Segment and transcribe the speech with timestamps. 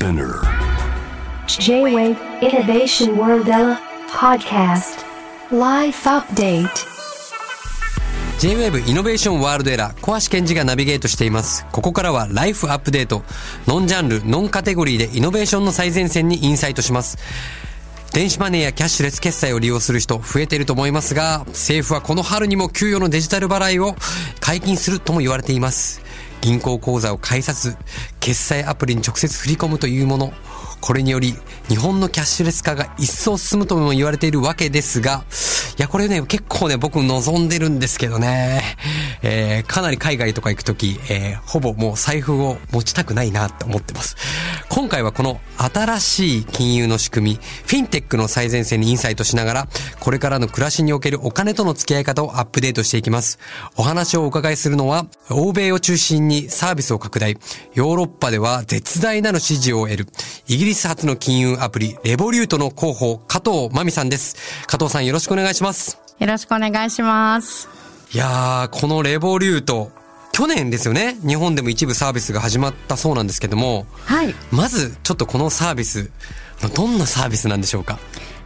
[0.00, 0.40] Spinner.
[1.46, 3.44] J-Wave Innovation World
[4.08, 5.04] Podcast.
[5.50, 6.70] Life Update.
[8.38, 13.22] J-Wave イノベーションワールドエラー小橋健二がナビゲートしていますここからはライフアップデート
[13.66, 17.18] ノンジャンルノンカテゴリーでイノベーションの最前線にインサイトします
[18.14, 23.94] 電子マネーやキャッシュレス決済を利用する人増えていると思いますが政府はこの春にも給与のデジタル払いを
[24.40, 26.00] 解禁するとも言われています
[26.40, 27.76] 銀行口座を介さず
[28.20, 30.32] 決済アプリに直接振り込むというもの。
[30.80, 31.34] これにより
[31.68, 35.24] 日本のキャッシュレス化が一層進むとも言われているわけですが、
[35.78, 38.76] いや、これね、結構ね、僕望んでるんですけどね、
[39.22, 44.16] えー、かなり海外とか行くとき、えー、ほぼもう財布を持ちたくないなって思ってます。
[44.68, 49.68] 今回はこの新しい金融の仕組み、フィンテックの最前線にインサイトしながら、
[50.00, 53.38] これからの暮らしにおけるお金との付き合い方をアップデートしていきます。
[53.76, 57.36] お話をお伺いするのは、欧米を中心にサービスを拡大、
[57.74, 60.06] ヨーロッパでは絶大なる支持を得る、
[60.46, 64.36] イギリス発の金融アプリ、レボリュートの広報、加藤真美さんです。
[64.66, 65.98] 加藤さんよろしくお願いします。
[66.18, 67.68] よろしくお願いします。
[68.12, 69.92] いやー、このレボリュート、
[70.32, 74.34] 去年ですよね、日本でも一部サービスが始まったそうなんですけども、はい。
[74.50, 76.10] まずちょっとこのサービス、
[76.74, 77.98] どんなサービスなんでしょうか？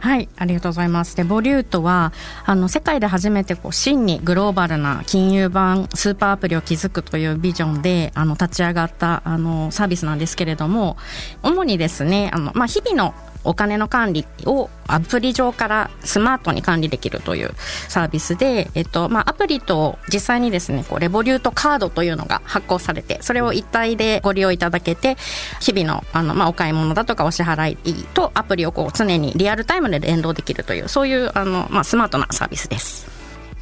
[0.05, 1.15] はい、ありがとうございます。
[1.15, 2.13] でボリュートは、
[2.45, 10.95] あの、世界で初めてこう、真にグローバルな金融版スーパーアプリを築くというビジョンで、あの、立ち上がった、あの、サービスなんですけれども、
[11.41, 13.15] 主にですね、あの、まあ、日々の
[13.45, 17.51] お金の管理をアプリ上からスマートに管理できるという
[17.87, 25.17] サービスで、えっと、まあ、アプリと実際にですね、こう、レボリュートカードというのが発行されて、それを一体でご利用いただけて、
[25.61, 33.14] 日々の、あの、まあ、お買い物だとかお支払いとアプリをこう、常にリアルタイムで連動できるという、そういう、あの、まあ、スマートなサービスです。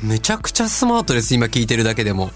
[0.03, 2.31] めちゃくちゃスマートです、今聞いてるだけでも。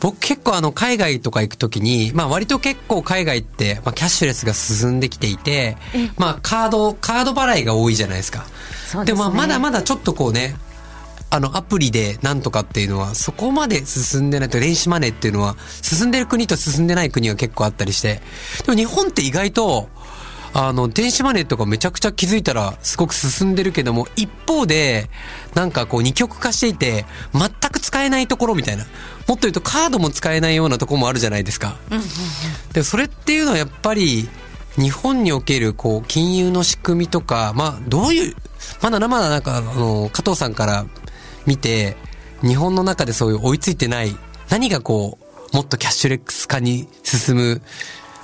[0.00, 5.78] 僕結構あの海外とか行くときに、まあ割と結構海外って、まあキャッシュレスが進んできていて、
[6.18, 8.44] まあカード、カード払いが多いじゃないですか。
[8.84, 10.56] ですねもまだまだちょっとこうね、
[11.30, 18.20] あのアプリでなんとかっていうのはそこまで進んでないと電子マネーっていうのは進んでる国と進んでない国は結構あったりして、
[18.66, 19.88] でも日本って意外と、
[20.58, 25.10] あの、電子マネーとかめちゃくちゃ気づいたらすごく進んでるけども、一方で、
[25.52, 28.84] なんかこう二極化していて、全く使えないところみたいな。
[28.84, 31.76] もっと言うとカードも使えないようなところもあるじゃないですか。
[32.72, 34.30] で、それっていうのはやっぱり、
[34.78, 38.34] 日本におけるこう金融の仕組みとか、まあどういう、
[38.80, 40.86] まだまだなんかあの、加藤さんから
[41.44, 41.98] 見て、
[42.40, 44.16] 日本の中でそういう追いついてない、
[44.48, 45.18] 何がこ
[45.52, 47.62] う、もっとキャッシュレス化に進む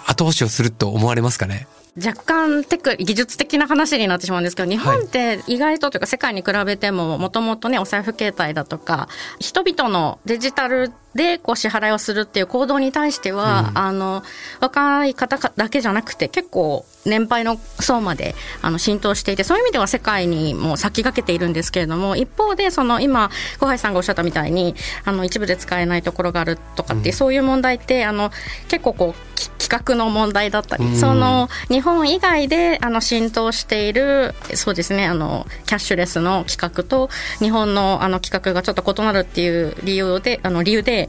[0.06, 1.66] 後押しをすると思われますかね？
[1.94, 9.08] 若干テク、技術的な話になってしまうんですけど、日本って意外とというか世界に比べても、もともとね、お財布携帯だとか、
[9.38, 14.22] 人々のデジタルでこう支払いをするっていう行動に対しては、あの、
[14.60, 28.30] 若い方だけじゃなくて、結構年配の層まであの浸透していて、そういう意味では世界にも先駆けているんですけれども、一方で、その今、小橋さんがおっしゃったみたいに、あの、一部で使えないところがあるとかっていう、そういう問題って、あの、
[28.68, 29.32] 結構こう、
[29.72, 41.08] き企画の問題だったり、その、日本以外であの浸透している、そうですね、あの、キャッシュレスの企画と、日本のあの企画がちょっと異なるっていう理由で、あの、理由で、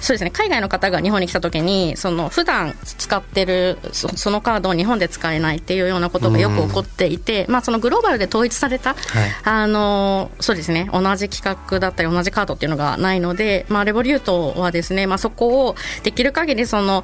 [0.00, 8.94] そうですね、海外の方が日本に来た時に、その、普段使ってるそ、そのカードを日本で使えないっていうようなことがよく起こっていて、まあ、そのグローバルで統一された、
[9.42, 15.74] あの、そうですね、同じ企画だったり同じカードっていうのがないので、まあ、レボリュートはですね、まあ、そこを
[16.04, 17.02] できる限りその、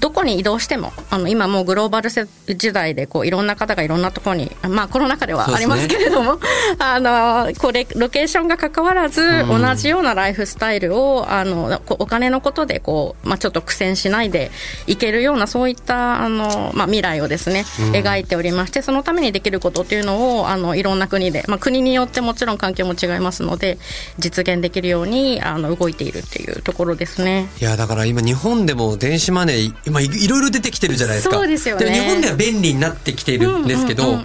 [0.00, 6.38] どこに移動しても、あの、今もうグローバル世時代で、こう、いろんな方がいろんなところに、まあ、コロナ禍ではありますけれども、
[6.78, 14.50] あの、これ、ロケーションが関わらず、同じようなライフスタイルを、あの、こお金のことで、こう、まあ、ちょっと苦戦しないで
[14.86, 23.78] いけるような、そういった、あの、まあ、未来をですね、描いておりまして、そのためにできることっていうのを、あの、いろんな国で、まあ、国によってもちろん環境も違いますので、
[24.18, 27.48] 実現できるように、あの、動いているっていうところですね。
[27.60, 31.36] いや、だから今日本でも電子マネー、今いいろいろ出てきてるじゃないですか。
[31.36, 34.18] そうですよねで日本では便利になってきているんですけど、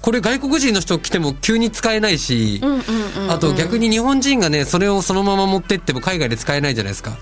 [0.00, 2.60] これ外国人の人来ても急に使えないし、
[3.28, 7.18] あと逆に日本人がね、それをそのまま持ってっても海外で使えないじゃないですか。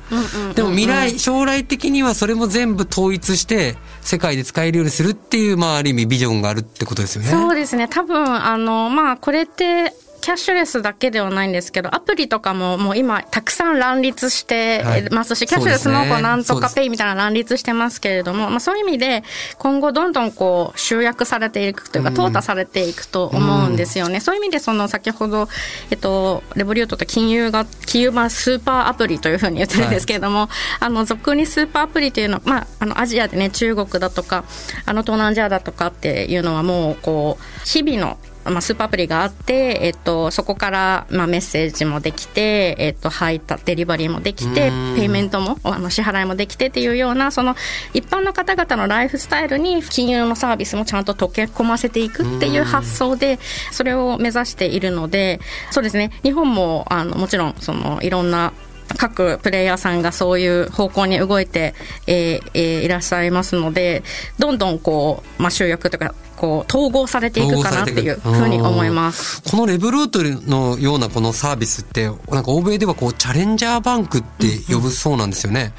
[0.55, 7.31] でも未来、将来的にはそれも全部統一して、世界で使えるようにするっていう、まあある意味ビジョンがあるってことですよね。
[7.31, 7.89] そうですね。
[7.89, 19.23] 多分、あの、まあ、これって、キャッシュレスだけではないんですけど、アプリとかももう今たくさん乱立してますし、はい、キャッシュレスもこうなんとかペイみたいな乱立してますけれども、まあそういう意味で
[19.59, 24.21] 今後どんどんこう集約されていくというか、淘汰されていくと思うんですよね。
[24.21, 25.49] そういう意味でその先ほど、
[25.91, 30.49] えっと、レボリュートと金融が、金融版スーパーアプリというふうに言ってるんですけれども、はい、
[30.81, 34.45] あの、俗にスーパーアプリというのは、まあ、あの、アジアでね、中国だとか、
[34.85, 38.19] あの、東南アジアだとかっていうのはもう、こう、日々の
[38.51, 47.57] まあ、スーパーアプリがあって、えっと、そこから、まあ、メッセージもできて、えっと、配達、デリバリーもできて、ペイメントも、あの、支払いもできてっていうような、その、
[47.95, 53.39] 一般の方々のライフスタイルに金融のサービスもちゃんと溶け込ませていくっていう発想で、
[53.73, 55.41] それを目指しているので、
[55.71, 58.53] そうですね、日本も、あの、もちろん、その、いろんな、
[58.97, 61.75] 各プレイヤーさんがそういう方向に動いて、
[62.07, 64.03] えーえー、いらっしゃいますので
[64.39, 69.43] どんどんこう、まあ、集約とかこう統合されていくかなっていうふうに思います。
[69.43, 75.73] このレブルートのようなこのサービスってなんか欧米ではこうチャレンジャーバンクって呼ぶそうなんですよね、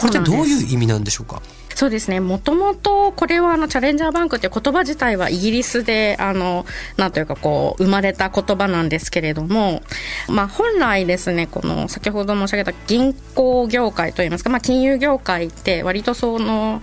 [0.00, 1.42] これってどういう意味なんでしょうか？
[1.76, 2.20] そうですね。
[2.20, 6.64] もともと、これはあの、チャレンジャーバンクっていう言葉自体はイギリスで、あの、
[6.96, 9.82] なんというかこう、生まれた言葉なんですけれども、
[10.26, 16.80] まあ、本来ですね、この、先ほど申し上げた銀行業界といいますか、まあ、金融業界って割とその、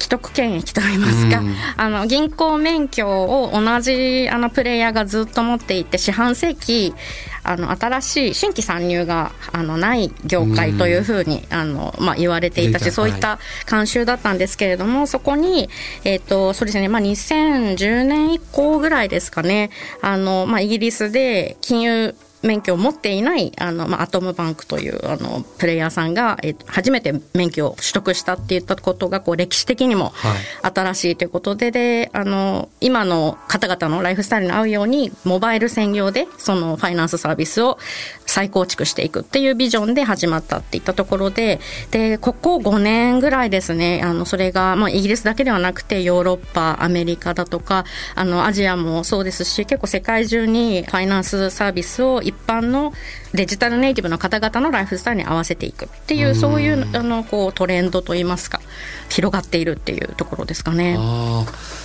[0.00, 6.94] 既得権益といいますか、うん、あの銀行免許を同じあのプレイヤーがずっと持っていて四半世紀
[7.42, 15.68] あの新しい新規参入があのない業界というふうに、あのまあ、言われていたし、そういった慣習だったんですけれども、そこに、
[16.04, 19.70] えっ、ー、とそうですね、まあ、2010年以降ぐらいですかね、
[20.02, 30.12] あのまあ、イギリスで金融免許を持っていないあの、まあ、アトムバンクというあのプレイヤーさんが、え初めて免許を取得したって言ったことがこう歴史的にも
[30.62, 37.78] 新しいということで、はい、であの今の方々のライフスタイルに合うようにモバイル専業でそのファイナンスサービスを
[38.26, 41.60] 再構築していくっていうビジョンで始まったっていったところで
[41.90, 47.84] でここ5年ぐらいですねあのそれが、まあ、イギリスだけではなくてヨーロッパアメリカだとか
[48.14, 52.92] あのアジアもそうですし結構世界中にファイナンスサービスを一般の
[53.34, 58.60] デジタルネイティブの方々のライフスタイルに合わせていくっていうそういうあのこうトレンドといいますか
[59.08, 60.98] 広がっているっていうところですかね。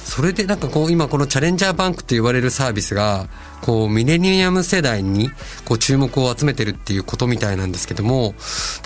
[0.05, 3.27] それでなんかこう今このチャレンジャーバンクと言われるサービスが
[3.61, 5.29] こうミレニアム世代に
[5.65, 8.35] こう注目を集めてるっていうことみたいなんですけども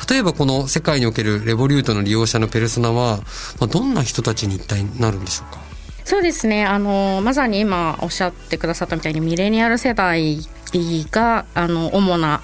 [0.09, 3.17] 例えばこの世界におけるレボリュートの利用者のペルソナは、
[3.59, 5.59] まあ、どんな人たちに一体なるんでしょうか？
[6.05, 6.65] そうですね。
[6.65, 10.39] あのまさに今おっしゃってくださったみたいにミレニアル世代
[11.11, 12.41] があの主な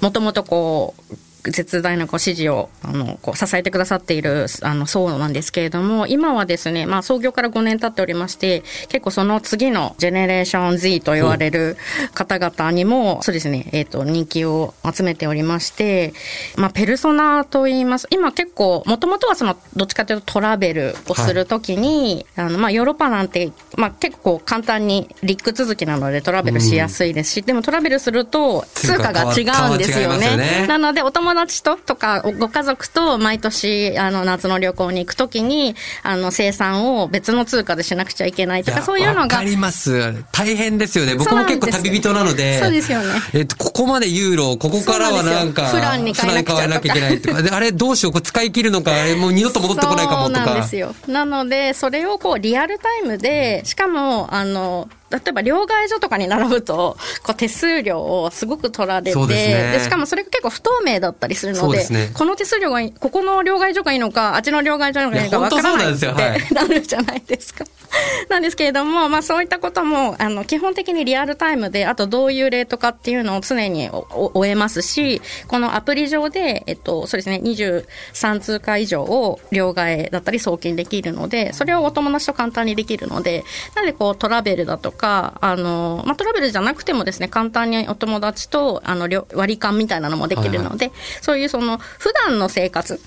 [0.00, 1.14] もともとこう
[1.50, 11.76] 絶大なこう支持をあのこう支えてくださっているあの層なんですけれども、今はですね、まあ、創業から5年経っておりまして、結構その次のジェネレーション Z と言われる
[12.14, 16.12] 方々にも、そうですね、えっ、ー、と、人気を集めておりまして、
[16.56, 18.06] まあ、ペルソナと言います。
[18.10, 30.36] 今結構、もともとはその、どっちかというとトラベルをするときに、はい、あの、まあ、ヨーロッパなんて、まあ、結構簡単にリック続きなのでトラベルしやすいですし、うん、でもトラベルすると通貨が違うんですよね。
[30.36, 39.20] ねなので、お友達ととか、ご家族と毎年、あの、夏の旅行に行くときに、あの、生産を別の通貨でしなくちゃいけないとか、そういうのが。
[39.22, 40.24] わかります。
[40.32, 41.14] 大変ですよね。
[41.14, 42.58] 僕も結構旅人なので。
[42.60, 43.08] そうですよね。
[43.32, 47.42] えっと、ここまでユーロ、ここからはなんか、フランに変えなきゃいけないとか。
[47.42, 50.44] で、あれどうしよう、これ使い切るのか、あれもう二度と戻ってこないかもとか。
[50.44, 50.94] そうなんですよ。
[51.06, 65.92] なので、それをこう、リアルタイムで、しかも、あの、例えば両替所とかに並ぶと、こう手数料をすごく取られて、で、ね、しかもそれが結構不透明だったりするので、でね、この手数料が、ここの両替所がいいのか、あっちの両替所がいいのかわからない。
[65.92, 67.64] ってなるじゃないですか。
[68.28, 93.00] なんですけれども、まあそういったことも、あの、基本的にリアルタイムで、あとどういうレートかっていうのを常に終えますし、このアプリ上で、えっと、そうですね、23通貨以上を両替だったり送金できるので、それをお友達と簡単にできるので、なのでこうトラベルだとか、あの、まあ、トラベルじゃなくてもですね、簡単にお友達と、あの、割り勘みたいなのもできるので、はいはい、そういうその、普段の生活、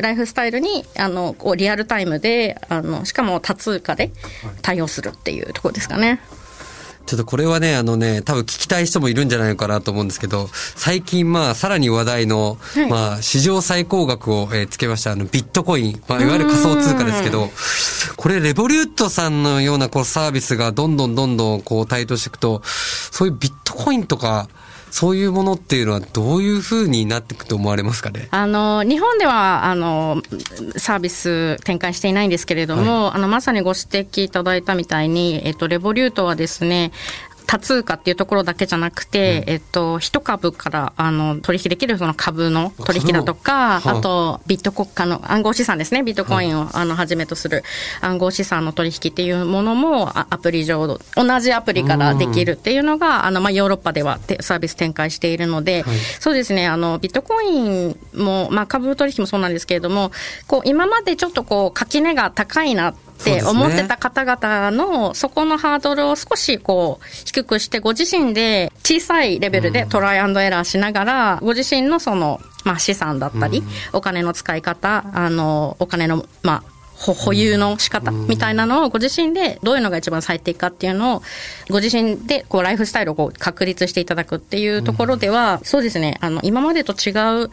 [0.00, 4.10] ライフスタイルに、あの、こうリアルタイムで、あの、しかも多通貨で
[4.62, 6.20] 対応するっていうところですかね。
[7.06, 17.50] ちょっとこれはね、あのね、多分聞きたい人もいるんじゃないのかなと思うんですけど、最近まあ、さらに話題の、はい、まあ、史上最高額を、えー、つけました、あの、ビットコイン、まあ、いわゆる仮想通貨ですけど、
[18.16, 24.48] これ、レボリュートさんのようなこうサービスがどんどんどんどんこう台頭していくと、そういうビットコインとか、
[24.90, 28.28] そういうものっていうのはどういうふうになっていくと思われますかね？
[28.30, 30.22] あの日本ではあの
[30.76, 36.92] サービス展開していないんですけれども、はい、あのまさにご指摘いただいたみたいに、えっと、レボリュートはですね
[37.50, 43.82] 多通貨っていうところだけじゃなくて、えっと、一株からあの取引できるその株の取引だとか、あ。
[43.84, 47.64] あとビット国家の暗号資産ですね、ビットコインをあのはじめとする
[48.02, 55.84] 暗号資産の取引っていうものもあアプリ上、同じアプリからできるっていうのが、あのまあヨーロッパではてサービス展開しているので、
[56.20, 60.12] そうですね、あのビットコインも、まあ、株取引もそうなんですけれども、
[60.46, 63.09] こう今までちょっとこう垣根が高いなって
[63.46, 73.62] 思ってた方々のそこのハードルを少しこう低くしてご自身で小さいレベルでトライアンドエラーしながらご自身のそのまあ資産だったり
[73.92, 81.22] お金の使い方あのお金のまあほ保有の仕方みたいなのをご自身でどういうのが一番最適かっていうのを
[81.70, 86.18] ご自身でこうライフスタイルをこう確立していただくっていうところではそうですね。
[86.20, 87.12] あの今までと違
[87.44, 87.50] う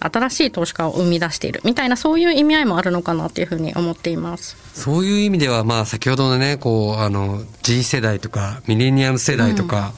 [0.00, 4.56] 新しい投資家を生み出しているみたいなそういう意味合いもあるのかなっていうふうに思っています。
[4.74, 9.92] そういう意味では、まあ、先ほどのね、こう、あの、G 世代とか、ミレニアム世代とか、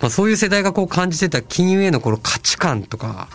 [0.00, 3.28] まあ、そういう世代がこう感じてた金融へのこの価値観とか、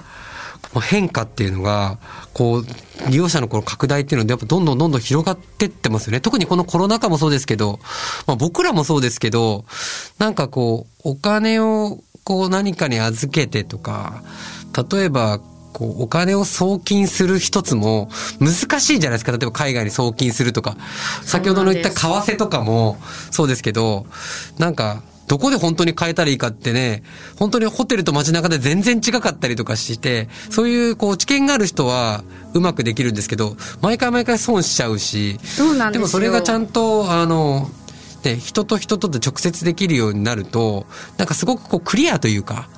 [0.81, 1.97] 変化っていうのが、
[2.33, 2.65] こう、
[3.09, 6.21] 利用者のこの拡大っていうので、やっぱどんどんどんどん広がってってますよね。
[6.21, 7.79] 特にこのコロナ禍もそうですけど、
[8.25, 9.65] まあ、僕らもそうですけど、
[10.17, 14.23] なんかこう、お金を、こう、何かに預けてとか、
[14.91, 15.39] 例えば、
[15.75, 19.33] こう、お金を送金する一つも難しいじゃないですか。
[19.33, 20.77] 例えば海外に送金するとか。
[21.23, 22.97] 先ほどの言った為替とかも
[23.29, 24.05] そうですけど、
[24.57, 27.03] なんか、どこで本当に変えたらいいかってね、
[27.37, 37.69] 本当にホテルと街中で全然違かったりとかして、そういうこう知見がある人はうまくできるんですけど、毎回毎回損しちゃうし、そうなんですよもそれがちゃんと、あの、
[38.23, 40.85] ね、人と人とで直接できるようになると、
[41.17, 42.69] なんかすごくこうクリアというか、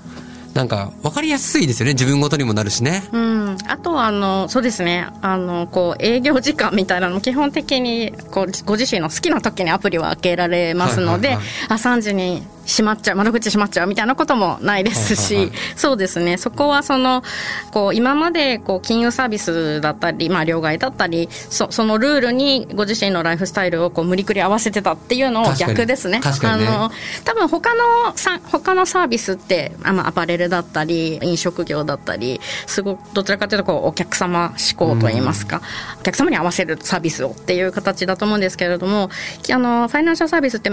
[0.58, 1.94] なんか分かりやすいですよね。
[1.94, 3.04] 自分ごとにもなるしね。
[3.12, 16.38] うん、あとはあのそうですねあのこう営業時間みたいなのも基本的にこうご自身の好きな時にアプリは開けられますので、はいはいはいあ3時に閉まっちゃう窓口閉まっちゃうみたいなこともないですし、はいはいはそうですね。
[16.38, 17.24] そこはその
[17.72, 26.20] こう今までこう金融サービスだったり、まあ、両替だったりそそのルールにご自身のライフスタイルをこう無理くり合わせてたっていうのを逆ですね。
[26.22, 26.68] 確かにね。
[26.68, 26.92] あの
[27.24, 35.62] 多分他のさ他のサービスってあまあアパレルだったり飲食業だったりすごくどちらかというとこうお客様志向といいますか、
[36.00, 39.10] お客様に合わせるサービスをっていう形だと思うんですけれども
[39.52, 40.72] あのファイナンシャルサービスって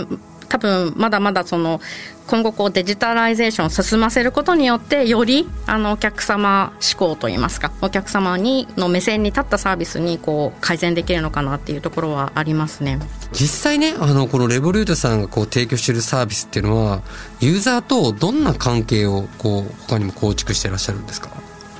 [0.48, 1.80] 多分まだまだその
[2.26, 12.98] 今後こうデジタライゼーションを進ませることによってよりあのお客様志向といいますかお客様にの目線に立ったサービスにこう改善できるのかなっていうところはありますね。
[13.32, 17.02] 実際ね、あの、このレボリュートさんがこう提供しているサービスっていうのは、
[17.40, 21.28] ユーザーとどんな関係をこう、他にも構築していらっしゃるんですか？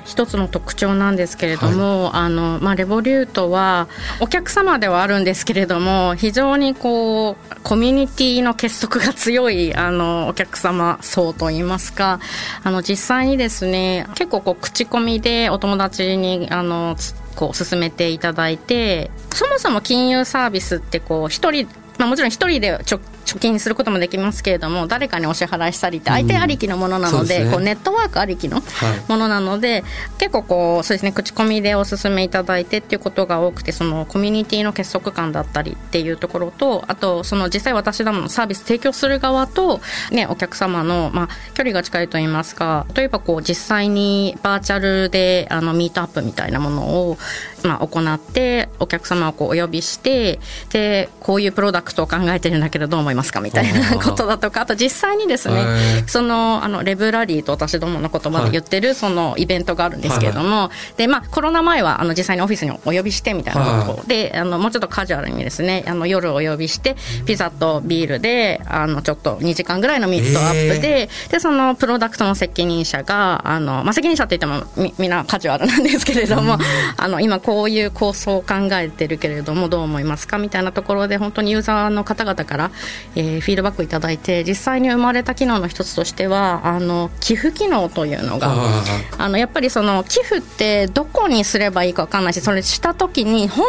[0.05, 3.89] 一つの特徴なんですけれども、あのまあ、レボリュートは
[4.21, 12.21] お客様ではあるんですけれども非常にこうコミュニティの結束が強いあのお客様層といいますか
[12.63, 21.67] あの実際にですね結構こう口コミでお友達にあのつこう進めていただいてそもそも金融サービスってこう一人
[21.99, 27.51] まあ、もちろん一人でちょ貯金することもできますけれども誰かにお支払いしたりって相手ありきのものなので,、そうですね。
[27.53, 28.63] こうネットワークありきの
[29.09, 29.85] ものなので、
[30.19, 47.19] 結構こうそうですね口コミでお勧めいただいてっていうことが多くてそのコミュニティの結束感だったりっていうところとあとその実際私どものサービス提供する側と、ね、お客様の、まあ、距離が近いといいますか例えばこう実際にバーチャルであのミートアップみたいなものを、
[47.67, 50.39] まあ、行ってお客様をこうお呼びして
[50.71, 76.59] でこういうプロダクトを考えてるんだけどどう思いますかみたいなことだとかあと実際にですねそのあのレブラリーと私どもの言葉で言ってるそのイベントがあるんですけれども、でまあ、コロナ前はあの実際にオフィスにお呼びしてみたいなことはであのもうちょっとカジュアルにですねあの夜お呼びしてピザとビールであのちょっと2時間ぐらいのミートアップで,、でそのプロダクトの責任者があの、まあ、責任者って言ってもみみんなカジュアルなんですけれども、
[76.97, 82.71] あの今こういう構想を考えてるけれどもどう思いますかみたいなところで本当にユーザーの方々から、
[83.15, 88.85] えーフィードバックいただいて実際に生まれた機能の一つとしてはあの寄付機能というのがあ
[89.19, 93.67] あのやっぱりその寄付ってどこにすればいいか分かんないしそれした時に本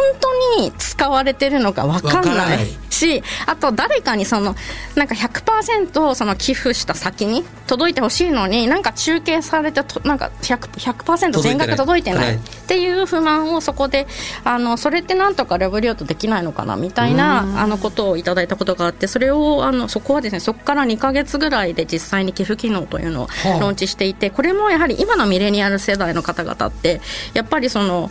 [0.57, 4.55] 当に使われてるのか分かんないしあと誰かにその
[4.95, 14.07] なんか100%その寄付した先に届いてほしいのになんか中継されてとなんか 100%, 100全額届いてないっていう不満をそこで
[14.43, 23.59] あのそれってなんとかレボリュートできないのかなみたいなあのことをいただいたことがあってそれをあのそこはですねそこから2か月ぐらいで実際に寄付機能というのをはあ。
[23.59, 27.01] ローンチしていてこれもやはり今のミレニアル世代の方々って
[27.33, 28.09] やっぱりその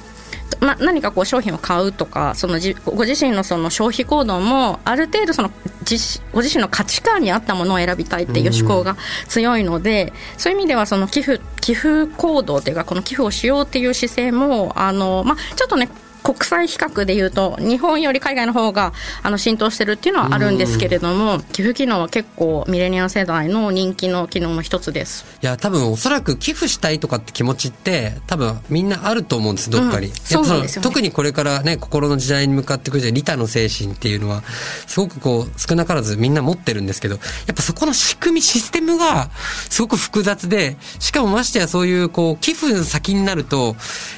[0.60, 5.50] ま、何かこう商品を買うとかそのじご自身のその消費行動もある程度その
[5.90, 8.96] 自ご自身の価値観に合ったものを選びたいっていう思考が
[9.28, 15.88] 強いので、そういう意味ではその寄付寄付行動というかこの寄付をしようっていう姿勢もあの、ま、ちょっとね
[16.24, 25.26] 国際比較でいうと日本より海外の方があの浸透してるっていうのはあるんですけれども寄付機能は結構ミレニアム世代の人気の機能の一つです。
[25.42, 34.42] いや多分おそらく寄付したいとかって気持ちって多分みんなあると思うんですどっかに、うん、そうなんですよ、ね、特にこれからね心の時代に向かってくるじゃ利他の精神っていうのは
[34.86, 37.20] すごくこう少なからずみんな持ってるんですけどや
[37.52, 39.30] っぱそこの仕組みシステムが
[39.68, 43.76] すごく複雑でしかもましてやそういうこう寄付先になると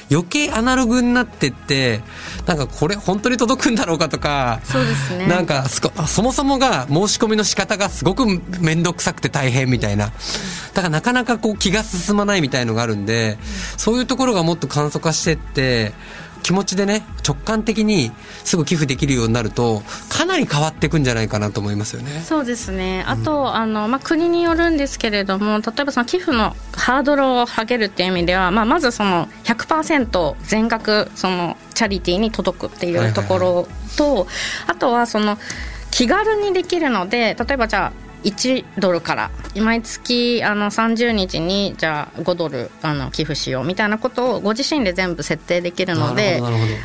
[0.09, 1.96] 余計アナログになってって
[2.45, 5.27] なんかこれ本当に届くんだろうかとか、そうですね。
[5.27, 8.25] なんかそもそもが申し込みの仕方がすごく
[8.59, 10.11] 面倒くさくて大変みたいな。
[10.73, 13.37] だからなかなかこう気が進まないみたいのがあるんで、
[13.77, 15.93] そういうところがもっと簡素化してって、
[16.43, 18.11] 気持ちでね直感的に
[18.43, 22.21] すぐ寄付できるようになるとかなり変わっていくんじゃないかなと思いますよね。
[22.21, 33.67] そうですねあと、うん、あのまあ、国によるんですけれども例えばその寄付のハードルを上げるっていう意味では、まあ、まずその100%全額そのチャリティーに届くっていうところ
[33.97, 34.27] と、
[34.65, 35.37] あとはその
[35.91, 39.31] 気軽にできるので例えばじゃあ1ドルから。
[39.61, 46.41] 毎月あの30日にじゃあ5ドルあの寄付しようみたいなことをご自身で全部設定できるので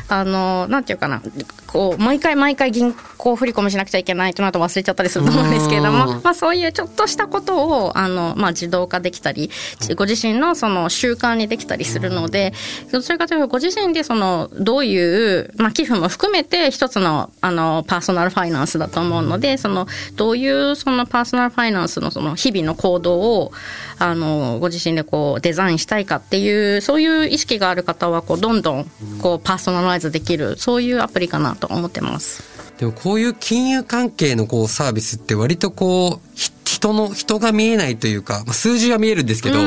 [0.09, 1.21] あのなんていうかな
[1.67, 9.49] こう毎回毎回銀行振り込みしなくちゃいけないとなと忘れちゃったりすると思うんですけれども、まあ、そういうちょっとしたことをあの、まあ、自動化できたり
[9.95, 12.53] ご自身のその習慣にできたりするので
[12.91, 23.51] どちらかというとご自身でそのどういう、まあ、寄付も含めて一つのあのパーソナルファイナンスだと思うのでそのどういうそのパーソナルファイナンスのその日々の行動を
[23.99, 28.85] あのご自身でこうデザインしたいかっていうそういう意識がある方はこうどんどん
[29.21, 32.53] こうパーソナライズできるそういうアプリかなと思ってます。
[32.77, 39.59] でもこういう金融関係のこうサービスって割とこう人の人が見えないというか、まあ、数字は見えるんですけど、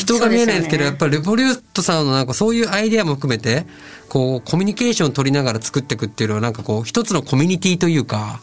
[0.00, 3.66] 人が見えないんですけど、ね、やっぱりレボリュートさんのなんかそういうアイデアも含めて
[4.08, 8.40] こうコミュニケーションを取りながら作っていくっていうのはなんかこう一つのコミュニティというか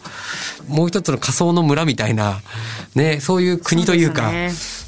[0.67, 2.39] もう一つの仮想の村みたいな
[2.95, 4.31] ねそういう国というか。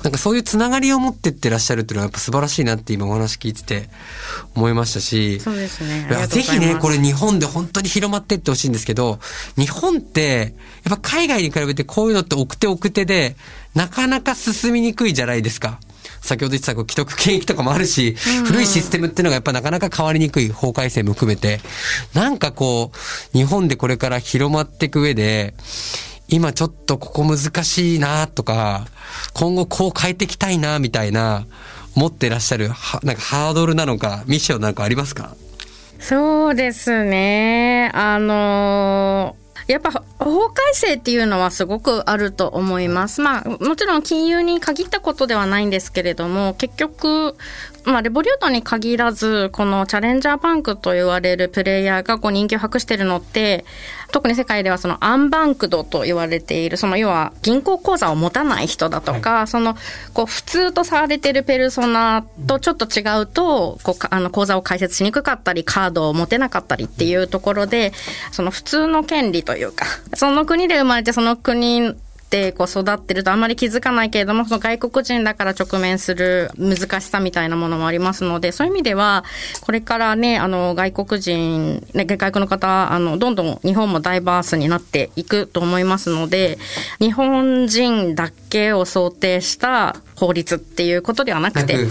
[0.04, 3.90] なんかそういうつながりを持ってってらっしゃるっていうのはやっぱ素晴らしいなって今お話聞いてて
[4.56, 5.42] 思いましたし。
[5.42, 6.08] そうですね。
[6.28, 9.20] ぜひね、これ日本で本当に広まってってほしいんですけど、
[9.58, 10.54] 日本って、
[10.86, 13.36] やっぱ海外に比べてこういうのって奥手奥手で、
[13.76, 15.80] なかなか進みにくいじゃないですか。
[16.22, 21.60] 先ほど言ってた既得権益とかもあるし、古いシステムっていうのがやっぱなかなか変わりにくい法改正も含めて、
[22.14, 25.54] なんかこう、日本でこれから広まっていく上で、
[26.28, 28.86] 今ちょっとここ難しいなとか、
[29.34, 31.48] 今後こう変えていきたいなみたいな、
[31.96, 32.70] 持ってらっしゃる、
[33.04, 35.36] なんかハードルなのか、ミッションなんかありますか？
[36.00, 37.92] そうですね。
[37.94, 43.22] あのーやっぱ法改正っていうのはすごくあると思います。
[43.22, 47.36] まあもちろん金融に限ったことではないんですけれども結局
[47.86, 53.66] まあ、レボリュートに限らず、このチャレンジャーバンクと言われるプレイヤーがこう人気を博してるのって、
[54.12, 59.76] 特に世界ではそのアンバンクドと言われている、その要は銀行口座を持たない人だとか、はい、その
[60.14, 67.94] こう普通とされているペルソナとちょっと違うと、こうあの口座を開設しにくかったり、カードを持てなかったりっていうところで、
[68.32, 71.94] その普通の権利というか、その国で生まれてその国っ
[72.30, 79.24] てこう育ってるとあんまり気づかないけれども、その外国人だから直面する難しさみたいなものもありますので、そういう意味では、
[79.62, 86.60] これからね、あの、外国人、ね、外国の方、あの、どんどん日本もダイバースになっていくと思いますので、
[87.00, 91.88] 日本人だけを想定した法律っていうことではなくて、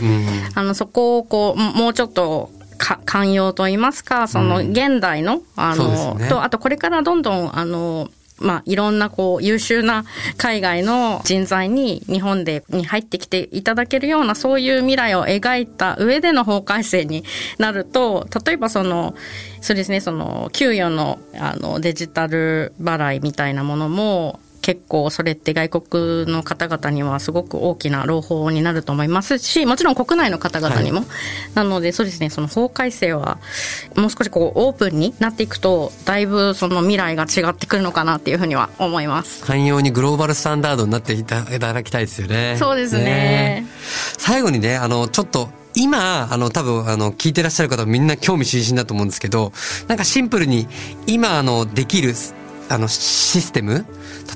[0.55, 8.09] あの、そこをこう、もうちょっと寛容といいますか、その現代の、あの、ね、と、あとこれからどんどん、あの、
[8.41, 10.05] まあ、いろんなこう優秀な
[10.37, 17.25] 海外の人材に日本でに入ってきていただけるようなそういう未来を描いた上での法改正に
[17.59, 19.15] なると例えばその
[19.61, 31.09] そうですねその給与のあのデジタル払いみたいなものも結構それって外国の方々にはすごく大きな朗報になると思いますしもちろん国内の方々にも、はい、
[31.55, 33.39] なのでそうですねその法改正は
[33.97, 39.45] もう少しこうオープンになっていくとだいぶその未来が違ってくるのかなっていうふうには思います。
[39.45, 42.57] 寛容にグローバルスタンダードになっていただきたいですよね。
[42.59, 43.67] そうですね、ね、
[44.19, 49.53] 最後にねあのちょっと今、あの、多分、あの、聞いてらっしゃる方みんな興味津々だと思うんですけど、
[49.87, 50.67] なんかシンプルに、
[51.07, 52.15] 今、あの、できる
[52.69, 53.87] あの、システム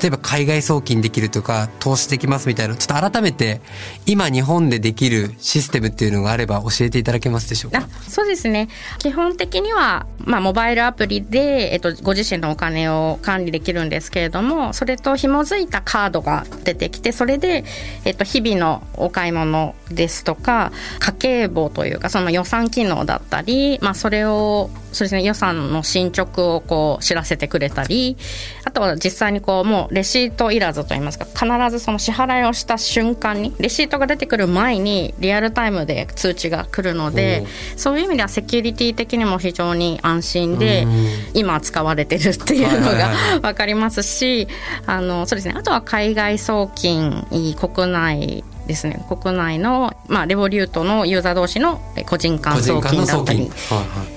[0.00, 3.60] 例えば海外送金できるとか、投資できますみたいな、ちょっと改めて、
[4.06, 7.86] 今日本でできるシステムっていうのがあれば教えていただけますでしょうか？
[8.08, 8.68] そうですね。
[8.98, 17.64] 基本的には、まあ、モバイルアプリで、えっと、ご自身のお金を管理できるんですけれども、それと紐づいたカードが出てきて、それで、
[18.04, 28.18] えっと、日々のお買い物ですとか、家計簿というか、その予算機能だったり、まあ、それをそうですね予算の進捗をこう知らせてくれたり
[28.64, 37.44] あとは実際にこうもうレシートいらずといいますか必ずその支払いをした瞬間にレシートが出てくる前にリアルタイムで通知が来るので
[37.76, 40.86] そういう意味ではセキュリティ的にも非常に安心で
[41.34, 44.48] 今使われてるっていうのが分かりますし
[44.86, 45.54] あのそうですね。
[45.56, 47.26] あとは海外送金
[47.58, 49.04] 国内ですね。
[49.08, 53.50] 国内の、まあ、レボリュートのユーザー同士の個人間送金だったり、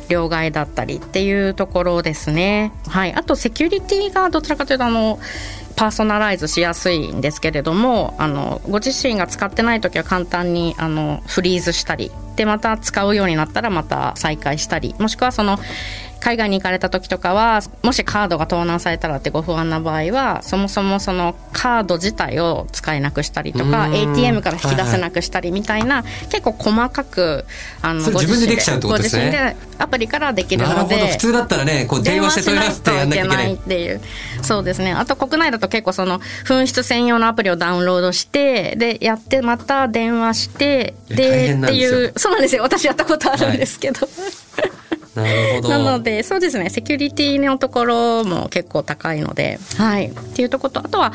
[0.09, 2.71] 両替だったりっていうところですね。
[2.87, 5.19] はい、あとセキュリティがどちらかというとあの
[5.75, 15.59] パーソナライズしやすいんですけれどもあのご自身が使ってない時は簡単にあのフリーズしたりでまた使うようになったらまた再開したりもしくはその
[16.19, 27.45] 海外に行かれた時とかはもしカードが盗難されたらってご不安な場合はそもそもそのカード自体を使えなくしたりとか ATM から引き出せなくしたりみたいな、はいはい、結構細かく
[27.81, 28.55] あのご自身で
[28.87, 33.53] ご自身でアプリからできるので普通だったらねこう電話して問い合わせてやんなきゃいけない。
[33.53, 34.01] っていう
[34.41, 34.93] そうですね。
[34.93, 42.63] あと国内だと結構その紛失専用のアプリをダウンロードしてでやってまた電話してでっていうそうなんですよ。
[42.63, 44.07] 私やったことあるんですけど、は
[44.67, 44.84] い
[45.15, 45.69] なるほど。
[45.69, 50.07] なので、そうですね、セキュリティのところも結構高いので、はい。
[50.07, 51.13] っていうところと、あとは、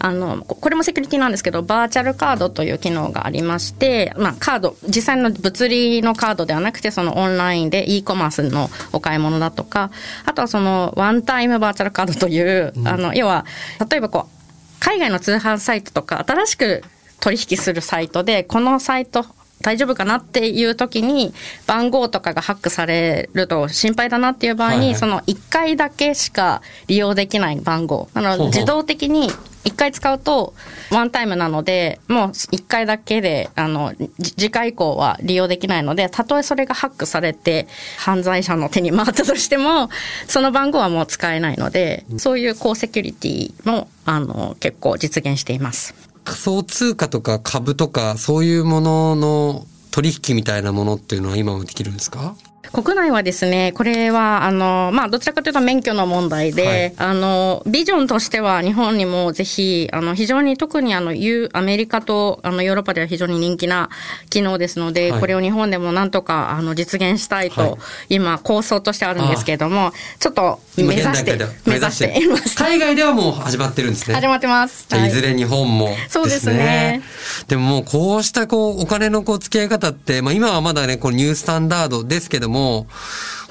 [0.00, 9.90] あの、これもセキュリティなんですけど、バーチャルカードという機能がありまして、まあ、カード、実際の物理のカードではなくて、そのオンラインで e コマースのお買い物だとか、
[10.24, 13.44] あとはその、ワンタイムバーチャルカードという、うん、あの、要は、
[13.90, 14.38] 例えばこう、
[14.80, 16.84] 海外の通販サイトとか、新しく
[17.20, 19.24] 取引するサイトで、このサイト
[19.62, 21.34] 大丈夫かなっていう時に
[21.66, 29.30] 番号とかがハックされると心配だなっていう場合に、その1回だけしか利用できない番号あの自動的に
[29.64, 30.54] 1回使うと
[30.90, 37.66] ワンタイムなのでもう1回だけであの次回以降は利用できないのでたとえそれがハックされて
[37.98, 39.90] 犯罪者の手に回ったとしても
[40.26, 46.07] その番号はもう使えないのでそういう高セキュリティもあの結構実現しています。
[46.28, 52.36] 仮想通貨とか株とかそういうものの取引みたいなものっていうのは今もできるんですか？
[52.72, 61.12] 国内はですね、これは、あの、まあ、どちらかというと免許の問題で、はい、あの、ビジョンとしては日本にもぜひ、あの、非常に特にあの、
[61.52, 63.90] アメリカとあの、ヨーロッパでは非常に人気な
[64.30, 67.74] 機能ですので、はい、これを日本でもなんとか、あの、実現したいと、はい、
[68.10, 72.56] 今、構想としてあるんですけれども、ちょっと目指して、目指しています。
[72.56, 74.14] 海外ではもう始まってるんですね。
[74.14, 74.86] 始まってます。
[74.88, 77.02] じゃいずれ日本も、ね、そうですね。
[77.48, 82.57] でももう、こうしたこう、お金のこう、付き合い方って、まあ、今はまだね、こう、ニュースタンダードですけども、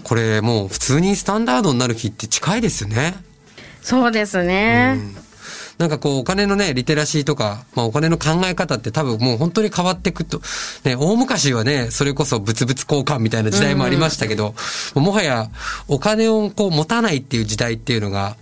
[0.04, 3.16] これもう普通にスタンダードになる日って近いですよね。
[3.82, 4.96] そうですね。
[5.20, 5.28] うん
[5.78, 10.42] なんかこうお金のね、リテラシーとか、まあお金の考え方って多分もう本当に変わっていくと、
[10.84, 14.56] ね、大昔はね、それこそ物々交換みたいな時代もありましたけど、
[14.96, 15.50] うん、もはや
[15.88, 18.38] お金をこう持たないっていう時代っていうのが、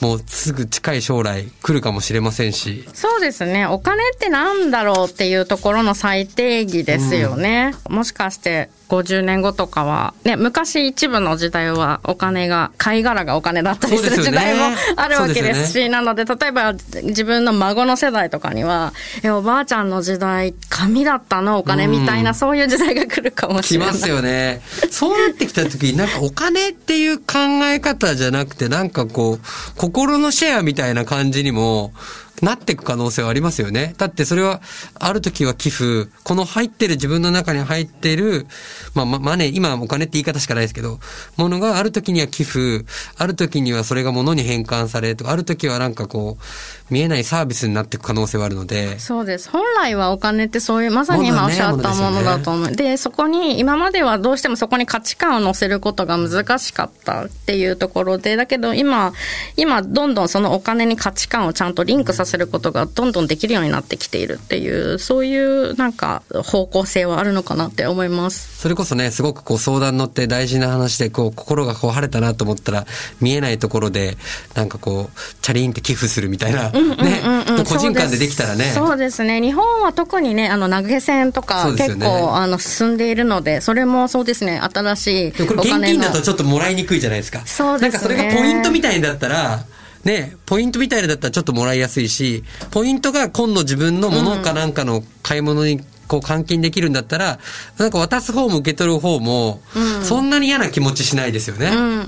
[0.00, 2.88] もうすぐ近い将来来るかもしれませんし。
[2.94, 3.66] そうですね。
[3.66, 7.74] お金ってなんだろうっていうところの最定義ですよね。
[7.90, 23.88] うん、もしかして50年後とかは、ね、昔一部の時代はお金が、貝殻がお金だったりする時代もあるわけですし、ね、なので、例えば自分の孫の世代とかには、え、おばあちゃんの時代、紙だったのお金みたいな、うん、そういう時代が来るかもしれない。
[23.90, 24.62] 来ますよね。
[24.90, 27.24] そうなってきた時に、なんかお金っていう考
[27.64, 29.40] え方じゃなくて、なんかこう、
[29.76, 31.92] 心のシェアみたいな感じにも、
[32.42, 33.94] なっていく可能性はありますよね。
[33.96, 34.60] だってそれは、
[34.98, 38.46] ある時は寄付、この入ってる自分の中に入ってる、
[38.94, 40.98] まあ、マネー、今はお金って言い方しかないですけど、
[41.36, 42.84] ものがある時には寄付、
[43.16, 48.98] ある時にはそれが物に変換されとか、ある時はなんかこう、見えないサービスになっていく可能性はあるので。
[48.98, 49.48] そうです。
[49.50, 52.72] 本来はお金ってそういう、まさに今おっしゃったものだと思う。
[52.72, 59.12] で、ね、そこに、今まではどうしてもそこに価値観を乗せることが難しかったっていうところで、だけど今、
[59.56, 68.60] 今、どんどんそのお金に価値観をちゃんとリンクささせることがどんどんできるようになってきているっていう、そういうなんか方向性はあるのかなって思います。
[68.60, 72.86] それこそね、すごくこう相談乗って大事な話で、こう心がこう晴れたなと思ったら、
[73.20, 74.16] 見えないところで、
[74.54, 77.22] なんかこう、チャリンって寄付するみたいな、ね、
[77.68, 78.72] 個人間でできたらね。
[78.74, 79.40] そうですね。
[79.40, 87.42] 日本は特にね、あの、投げ銭とそか結構、あの、進んでいるので、それもそうですね、新しいでもこれ現お金の金だとちょっともらいにくいじゃないですか。
[87.46, 89.64] そうですねなんかそれがポイントみたいだったら、
[90.04, 97.38] ね、ポイントみたいだったらちょっともらいやすいし、ポイントが今度自分のものかなんかの買い物にこう換金できるんだったら、
[97.78, 99.60] なんか渡す方も受け取る方も、
[100.02, 101.68] そんなに嫌な気持ちしないですよね。
[101.68, 102.02] うんうんうん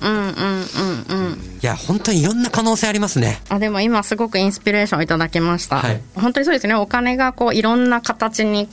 [1.09, 1.26] うんうん。
[1.67, 3.41] いや、本当にいろんな可能性ありますね。
[3.49, 6.01] あでも今すごくインスピレーションをいただきました、はい。
[6.15, 6.77] 本当にそうですね。
[6.77, 8.69] お金がこういろんな形に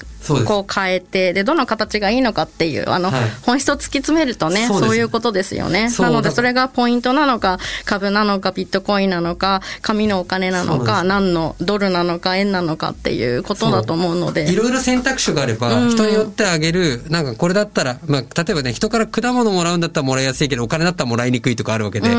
[0.46, 3.22] こう変えてでどの形がいいのかっていうあの、はい。
[3.42, 5.90] 本質を突き詰めるとねそうういうことですよね。
[5.98, 14.52] なのでそれがポイントなのか株なのかビットコインなのか紙のお金なのか何のドルなのか円なのかっていうことだと思うので。
[14.52, 22.10] いろいろ選択肢があれば、人によってあげる、なんかこれだったら、まあ、例えばね、人から果物もらうんだったらもらいやすいけど、お金だったらもらいにくいとかあるわけで、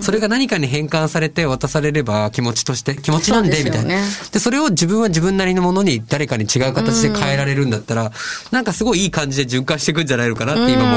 [0.00, 3.96] それが何かに変換されて渡されれば気持ちとして、気持ちなんで、みたいな。
[4.32, 8.12] で、それを自分は自分なりのものに誰かに違う形で変えられるんだったら、
[8.50, 10.96] なんかすごいいい感じで循環していくんじゃないのかなって今も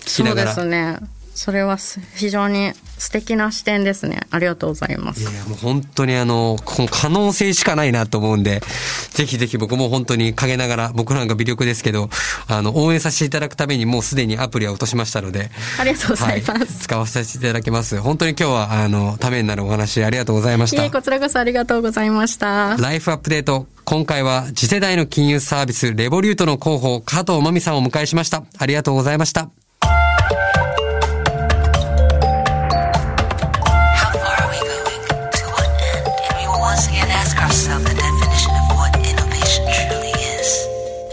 [0.00, 0.54] 聞きながら。
[0.54, 8.60] そうですねそれはす非常に素敵な視点ですねありがとうございますいやもう本当にあの、この可能性しかないなと思うんで、
[9.10, 12.08] ぜひぜひ僕も本当に陰ながら、僕なんか微力ですけど、
[12.46, 18.00] あの、応援させていただくためにもうすでにアプリは落としましたので、ありがとうございます、はい、使わせていただきます。
[18.00, 20.90] 本当に今日は、あの、ためになるお話ありがとうございましいえた。
[20.90, 23.66] こちらこそありがとうございましたライフアップデート。
[23.84, 28.44] 今回は次世代の金融サービス、レボリュートの広報、加藤真美さんをお迎えしました。
[28.58, 29.63] ありがとうございました。